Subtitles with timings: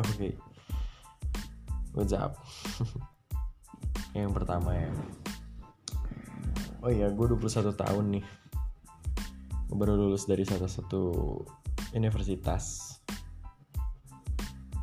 [0.00, 0.08] oke.
[0.16, 0.32] Okay.
[2.24, 2.32] up
[4.12, 4.92] yang pertama ya.
[6.84, 8.24] Oh iya gue 21 tahun nih.
[9.72, 11.40] Baru lulus dari salah satu
[11.96, 12.96] universitas.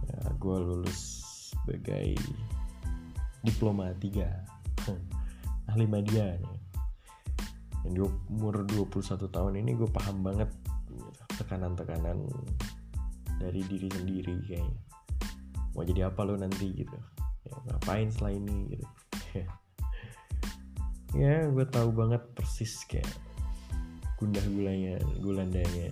[0.10, 1.22] Ya, gue lulus
[1.54, 2.18] sebagai
[3.46, 6.58] diploma 3 ahli media nih.
[7.86, 8.02] Yang di
[8.34, 10.50] umur 21 tahun ini gue paham banget
[11.38, 12.26] tekanan-tekanan
[13.40, 14.89] dari diri sendiri kayaknya
[15.74, 16.98] mau jadi apa lo nanti gitu.
[17.46, 18.86] Ya, ngapain setelah ini gitu.
[21.18, 23.10] Ya gue tahu banget persis kayak
[24.22, 25.90] gundah gulanya gulandanya.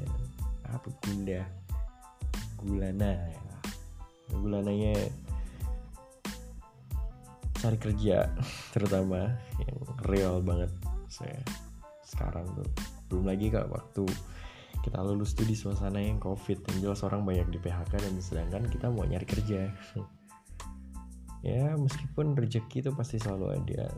[0.69, 1.41] Apa gundah?
[2.61, 3.53] Gulana ya.
[4.29, 4.93] Gulananya
[7.57, 8.29] cari kerja
[8.77, 10.69] terutama yang real banget
[11.09, 11.41] saya
[12.05, 12.69] sekarang tuh.
[13.09, 14.05] Belum lagi kak waktu
[14.87, 18.63] kita lulus tuh di suasana yang covid dan jelas orang banyak di PHK dan sedangkan
[18.71, 19.67] kita mau nyari kerja.
[21.45, 23.93] Ya meskipun rezeki itu pasti selalu ada.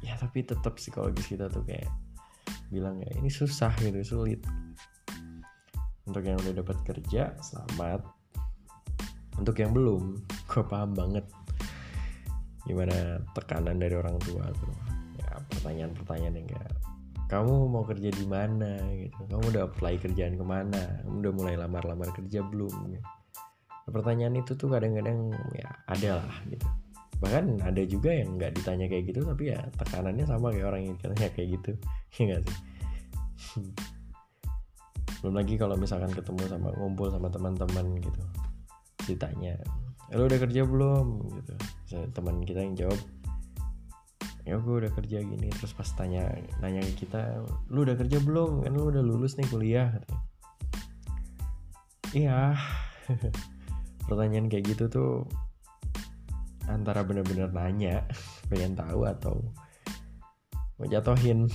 [0.00, 1.86] Ya tapi tetap psikologis kita tuh kayak
[2.72, 4.40] bilang ya ini susah gitu sulit.
[6.08, 8.02] Untuk yang udah dapat kerja selamat.
[9.36, 10.16] Untuk yang belum
[10.50, 11.28] gue paham banget
[12.64, 14.74] gimana tekanan dari orang tua tuh.
[15.20, 16.72] Ya pertanyaan-pertanyaan yang kayak
[17.32, 18.76] kamu mau kerja di mana?
[18.92, 19.24] gitu.
[19.24, 21.00] Kamu udah apply kerjaan ke mana?
[21.00, 22.92] Kamu udah mulai lamar-lamar kerja belum?
[22.92, 23.08] gitu.
[23.82, 26.68] pertanyaan itu tuh kadang-kadang ya ada lah gitu.
[27.18, 30.96] Bahkan ada juga yang nggak ditanya kayak gitu tapi ya tekanannya sama kayak orang yang
[31.00, 31.72] katanya kayak gitu.
[32.20, 32.58] Ya gak sih?
[35.24, 38.22] Belum lagi kalau misalkan ketemu sama ngumpul sama teman-teman gitu
[39.02, 39.58] ditanya
[40.12, 41.06] lo udah kerja belum?
[41.40, 41.54] gitu.
[42.12, 43.00] Teman kita yang jawab
[44.42, 46.26] ya gue udah kerja gini terus pas tanya
[46.58, 48.66] nanya ke kita lu udah kerja belum?
[48.66, 49.90] Kan lu udah lulus nih kuliah
[52.12, 52.54] iya.
[54.08, 55.12] Pertanyaan kayak gitu tuh
[56.66, 58.06] antara bener-bener nanya
[58.50, 59.34] pengen tahu atau
[60.78, 61.46] mau jatohin.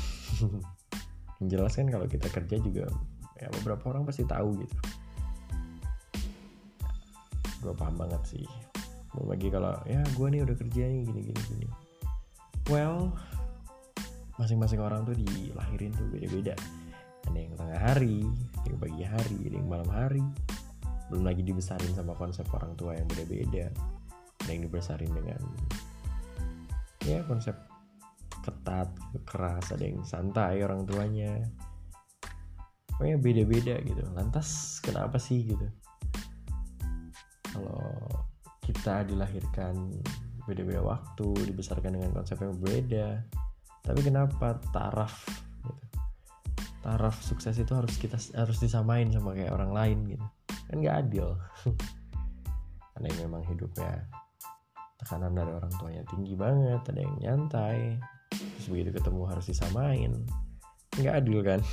[1.37, 2.89] Yang jelas kan kalau kita kerja juga
[3.37, 4.77] ya beberapa orang pasti tahu gitu.
[7.61, 8.47] Gue paham banget sih.
[9.13, 11.86] Mau lagi kalau ya gue nih udah kerja nih gini gini
[12.67, 13.11] well
[14.37, 16.53] masing-masing orang tuh dilahirin tuh beda-beda.
[17.27, 18.23] Ada yang tengah hari
[18.61, 20.23] ada yang pagi hari ada yang malam hari.
[21.09, 23.73] Belum lagi dibesarin sama konsep orang tua yang beda-beda.
[24.45, 25.41] Ada yang dibesarin dengan
[27.03, 27.57] ya konsep
[28.45, 28.93] ketat
[29.25, 29.73] keras.
[29.73, 31.41] Ada yang santai orang tuanya.
[32.93, 34.03] Pokoknya beda-beda gitu.
[34.13, 35.67] Lantas kenapa sih gitu?
[37.57, 37.81] Kalau
[38.61, 39.97] kita dilahirkan
[40.47, 43.27] beda-beda waktu dibesarkan dengan konsep yang berbeda.
[43.83, 45.27] Tapi kenapa taraf
[45.67, 45.83] gitu?
[46.81, 50.25] Taraf sukses itu harus kita harus disamain sama kayak orang lain gitu.
[50.71, 51.35] Kan nggak adil.
[52.97, 54.09] Ada yang memang hidupnya
[54.97, 58.01] tekanan dari orang tuanya tinggi banget ada yang nyantai.
[58.33, 60.25] Terus begitu ketemu harus disamain.
[60.97, 61.61] Nggak adil kan?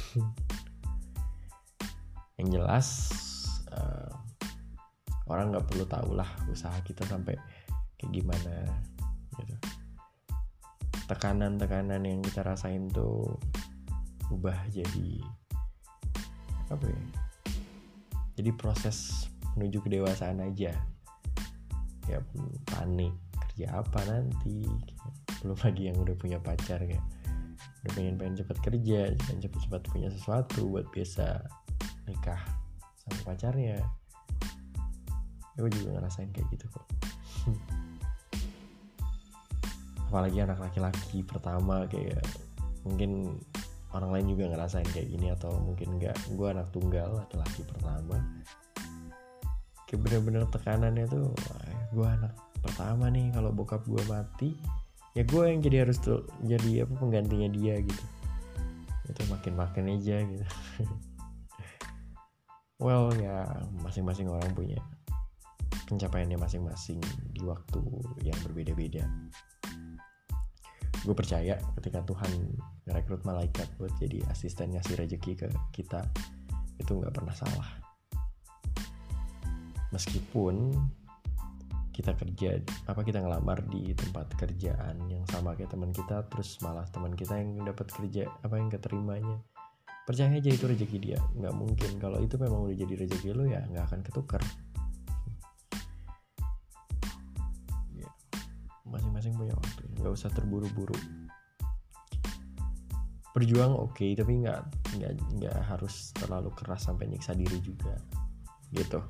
[2.36, 2.88] Yang jelas
[3.72, 4.12] uh,
[5.30, 7.38] orang nggak perlu tahu lah usaha kita sampai
[8.04, 8.54] kayak gimana
[9.41, 9.54] gitu.
[11.09, 13.32] Tekanan-tekanan yang kita rasain tuh
[14.28, 15.25] ubah jadi
[16.69, 17.03] apa ya
[18.37, 20.76] jadi proses menuju kedewasaan aja.
[22.04, 22.20] Ya
[22.69, 23.16] panik
[23.48, 24.69] kerja apa nanti
[25.41, 27.00] belum lagi yang udah punya pacar kayak
[27.84, 31.41] udah pengen pengen cepet kerja pengen cepet cepet punya sesuatu buat bisa
[32.04, 32.41] nikah
[33.00, 33.81] sama pacarnya.
[35.54, 36.82] Ya, gue juga ngerasain kayak gitu kok
[40.14, 42.22] apalagi anak laki-laki pertama kayak
[42.86, 43.34] mungkin
[43.91, 48.22] orang lain juga ngerasain kayak gini atau mungkin enggak gue anak tunggal laki-laki pertama.
[49.91, 51.34] Kayak bener-bener tekanannya tuh
[51.91, 52.30] gue anak
[52.62, 54.54] pertama nih kalau bokap gue mati
[55.19, 58.04] ya gue yang jadi harus tuh jadi apa penggantinya dia gitu.
[59.10, 60.46] Itu makin makin aja gitu.
[62.78, 63.50] Well ya
[63.82, 64.78] masing-masing orang punya
[65.90, 67.02] pencapaiannya masing-masing
[67.34, 67.82] di waktu
[68.22, 69.11] yang berbeda-beda
[71.04, 72.32] gue percaya ketika Tuhan
[72.88, 76.00] merekrut malaikat buat jadi asisten ngasih rezeki ke kita
[76.80, 77.68] itu nggak pernah salah.
[79.92, 80.74] Meskipun
[81.94, 82.58] kita kerja
[82.90, 87.38] apa kita ngelamar di tempat kerjaan yang sama kayak teman kita terus malah teman kita
[87.38, 89.38] yang dapat kerja apa yang keterimanya.
[90.04, 91.18] Percaya aja itu rezeki dia.
[91.38, 91.90] Nggak mungkin.
[92.02, 94.42] Kalau itu memang udah jadi rezeki lo ya nggak akan ketukar.
[97.94, 98.10] Ya,
[98.82, 99.53] masing-masing punya
[100.04, 100.92] nggak usah terburu-buru.
[103.32, 104.60] Berjuang oke okay, tapi nggak
[105.00, 107.96] nggak nggak harus terlalu keras sampai nyiksa diri juga
[108.76, 109.00] gitu.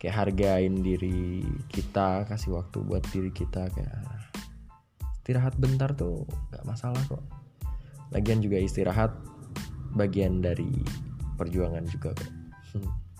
[0.00, 4.00] Kayak hargain diri kita kasih waktu buat diri kita kayak
[5.20, 7.20] istirahat bentar tuh nggak masalah kok.
[8.16, 9.12] Lagian juga istirahat
[9.92, 10.72] bagian dari
[11.36, 12.32] perjuangan juga kok.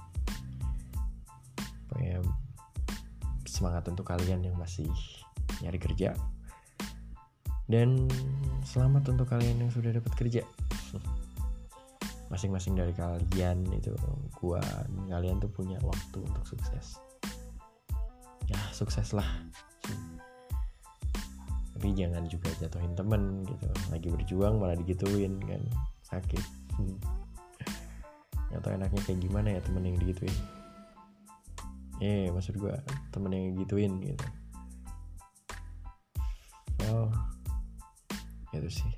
[3.60, 4.88] Semangat untuk kalian yang masih
[5.60, 6.16] nyari kerja
[7.70, 8.10] dan
[8.66, 10.42] selamat untuk kalian yang sudah dapat kerja.
[12.26, 13.94] Masing-masing dari kalian itu
[14.42, 14.58] gua
[15.06, 16.98] kalian tuh punya waktu untuk sukses.
[18.50, 19.26] Ya sukses lah
[21.80, 23.64] tapi jangan juga jatuhin temen gitu.
[23.88, 25.62] Lagi berjuang malah digituin kan.
[26.04, 26.44] Sakit.
[28.60, 30.36] Tahu enaknya kayak gimana ya temen yang digituin.
[32.04, 32.76] Eh maksud gua
[33.14, 34.26] temen yang gituin gitu.
[36.92, 37.29] Oh
[38.70, 38.92] sih.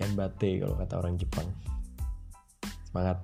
[0.00, 1.48] Kan bate kalau kata orang Jepang.
[2.88, 3.20] Semangat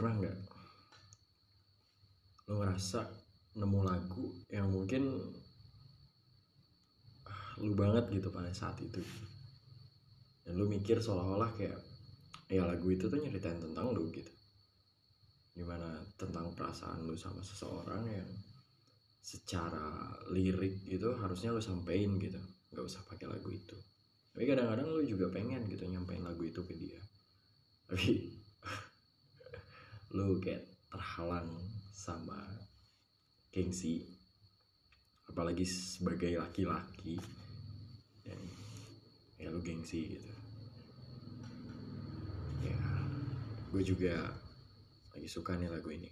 [0.00, 0.38] pernah nggak
[2.48, 3.04] lo ngerasa
[3.60, 5.12] nemu lagu yang mungkin
[7.28, 9.04] ah, lu banget gitu pada saat itu?
[10.40, 11.76] Dan lu mikir seolah-olah kayak
[12.48, 14.32] ya lagu itu tuh nyeritain tentang lu gitu.
[15.52, 18.30] Gimana tentang perasaan lu sama seseorang yang
[19.20, 22.40] secara lirik gitu harusnya lu sampein gitu.
[22.72, 23.76] Nggak usah pakai lagu itu.
[24.32, 27.04] Tapi kadang-kadang lu juga pengen gitu nyampein lagu itu ke dia.
[27.84, 28.40] Tapi
[30.10, 31.46] lu kayak terhalang
[31.94, 32.38] sama
[33.54, 34.02] gengsi
[35.30, 37.14] apalagi sebagai laki-laki
[38.26, 38.40] dan
[39.38, 40.32] ya lu gengsi gitu.
[42.66, 42.78] Ya
[43.70, 44.34] gue juga
[45.14, 46.10] lagi suka nih lagu ini.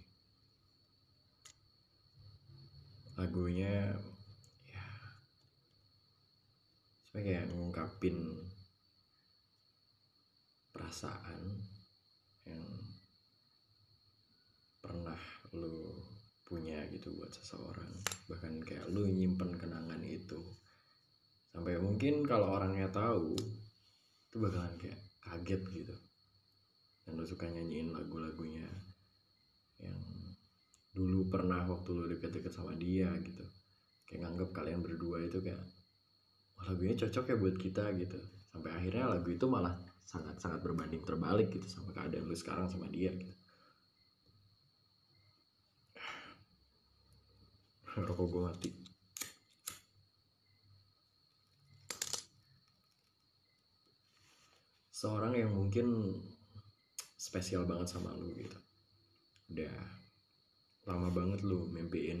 [3.19, 3.91] Lagunya
[4.71, 4.87] ya
[7.11, 8.17] sebenarnya kayak ngungkapin
[10.71, 11.59] perasaan
[12.47, 12.63] yang
[14.79, 15.19] pernah
[15.53, 16.01] lu
[16.47, 17.87] punya gitu buat seseorang.
[18.27, 20.35] Bahkan kayak lu nyimpen kenangan itu.
[21.55, 23.39] Sampai mungkin kalau orangnya tahu
[24.27, 25.95] itu bakalan kayak kaget gitu.
[27.07, 28.67] Dan lu suka nyanyiin lagu-lagunya
[29.79, 29.95] yang
[30.91, 33.47] dulu pernah waktu lu deket-deket sama dia gitu.
[34.03, 35.63] Kayak nganggep kalian berdua itu kayak
[36.59, 38.19] Wah, lagunya cocok ya buat kita gitu.
[38.51, 43.15] Sampai akhirnya lagu itu malah sangat-sangat berbanding terbalik gitu sama keadaan lu sekarang sama dia
[43.15, 43.38] gitu
[47.97, 48.71] rokok gue mati.
[54.93, 56.19] Seorang yang mungkin
[57.15, 58.59] spesial banget sama lu gitu.
[59.49, 59.73] Udah
[60.85, 62.19] lama banget lu mimpiin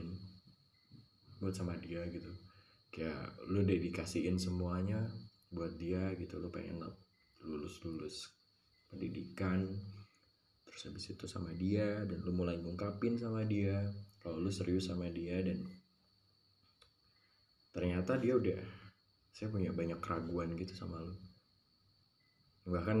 [1.43, 2.31] buat sama dia gitu.
[2.89, 5.05] Kayak lu dedikasiin semuanya
[5.51, 6.39] buat dia gitu.
[6.39, 6.81] Lu pengen
[7.43, 8.31] lulus lulus
[8.89, 9.63] pendidikan
[10.65, 13.85] terus habis itu sama dia dan lu mulai ngungkapin sama dia
[14.29, 15.57] kalau lu serius sama dia dan
[17.73, 18.61] ternyata dia udah
[19.33, 21.17] saya punya banyak keraguan gitu sama lu.
[22.69, 22.97] Bahkan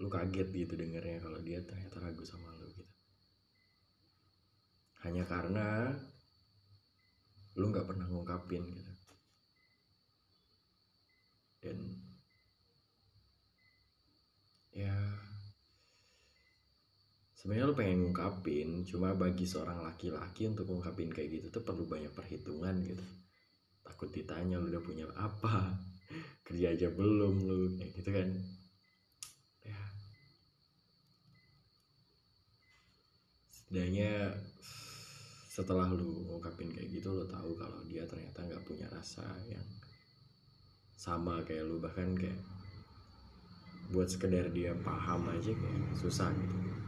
[0.00, 2.88] lu kaget gitu dengarnya kalau dia ternyata ragu sama lu gitu.
[5.04, 5.92] Hanya karena
[7.60, 8.92] lu nggak pernah ngungkapin gitu.
[11.60, 12.03] Dan
[17.44, 22.08] sebenarnya lu pengen ngungkapin cuma bagi seorang laki-laki untuk ngungkapin kayak gitu tuh perlu banyak
[22.16, 23.04] perhitungan gitu.
[23.84, 25.76] Takut ditanya lu udah punya apa
[26.48, 28.28] kerja aja belum lu kayak gitu kan.
[29.60, 29.76] Ya.
[33.52, 34.32] Setidaknya
[35.52, 39.68] setelah lu ngungkapin kayak gitu lu tahu kalau dia ternyata nggak punya rasa yang
[40.96, 41.76] sama kayak lu.
[41.76, 42.40] Bahkan kayak
[43.92, 46.83] buat sekedar dia paham aja kayak susah gitu